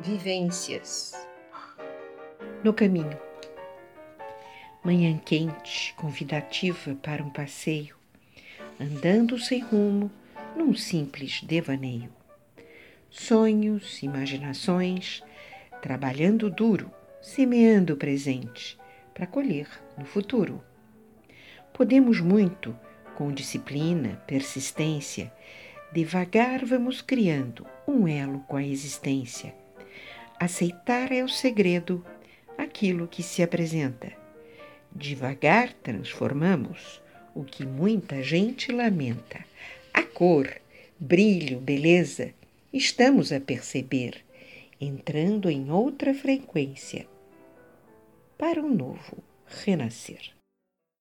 Vivências 0.00 1.12
no 2.62 2.72
caminho. 2.72 3.18
Manhã 4.84 5.18
quente, 5.18 5.92
convidativa 5.94 6.94
para 7.02 7.20
um 7.20 7.28
passeio, 7.28 7.96
andando 8.78 9.36
sem 9.40 9.58
rumo 9.60 10.08
num 10.56 10.72
simples 10.72 11.42
devaneio. 11.42 12.12
Sonhos, 13.10 14.00
imaginações, 14.00 15.20
trabalhando 15.82 16.48
duro, 16.48 16.92
semeando 17.20 17.94
o 17.94 17.96
presente 17.96 18.78
para 19.12 19.26
colher 19.26 19.68
no 19.98 20.04
futuro. 20.04 20.62
Podemos 21.72 22.20
muito, 22.20 22.78
com 23.16 23.32
disciplina, 23.32 24.22
persistência, 24.28 25.32
devagar 25.92 26.64
vamos 26.64 27.02
criando 27.02 27.66
um 27.86 28.06
elo 28.06 28.38
com 28.46 28.56
a 28.56 28.62
existência 28.62 29.52
Aceitar 30.40 31.10
é 31.10 31.24
o 31.24 31.28
segredo, 31.28 32.04
aquilo 32.56 33.08
que 33.08 33.24
se 33.24 33.42
apresenta. 33.42 34.12
Devagar 34.94 35.72
transformamos 35.82 37.02
o 37.34 37.42
que 37.42 37.66
muita 37.66 38.22
gente 38.22 38.70
lamenta. 38.70 39.44
A 39.92 40.02
cor, 40.02 40.48
brilho, 40.98 41.58
beleza, 41.58 42.32
estamos 42.72 43.32
a 43.32 43.40
perceber, 43.40 44.24
entrando 44.80 45.50
em 45.50 45.72
outra 45.72 46.14
frequência 46.14 47.08
para 48.38 48.62
um 48.62 48.72
novo 48.72 49.18
renascer. 49.64 50.37